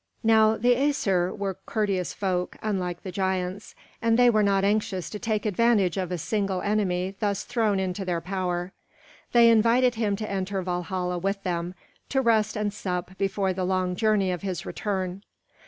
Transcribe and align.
Now 0.23 0.57
the 0.57 0.73
Æsir 0.73 1.37
were 1.37 1.59
courteous 1.67 2.11
folk, 2.11 2.57
unlike 2.63 3.03
the 3.03 3.11
giants, 3.11 3.75
and 4.01 4.17
they 4.17 4.31
were 4.31 4.41
not 4.41 4.63
anxious 4.63 5.11
to 5.11 5.19
take 5.19 5.45
advantage 5.45 5.95
of 5.95 6.11
a 6.11 6.17
single 6.17 6.59
enemy 6.63 7.15
thus 7.19 7.43
thrown 7.43 7.79
into 7.79 8.03
their 8.03 8.19
power. 8.19 8.71
They 9.31 9.47
invited 9.47 9.93
him 9.93 10.15
to 10.15 10.27
enter 10.27 10.63
Valhalla 10.63 11.19
with 11.19 11.43
them, 11.43 11.75
to 12.09 12.19
rest 12.19 12.55
and 12.55 12.73
sup 12.73 13.15
before 13.19 13.53
the 13.53 13.63
long 13.63 13.95
journey 13.95 14.31
of 14.31 14.41
his 14.41 14.65
return. 14.65 15.21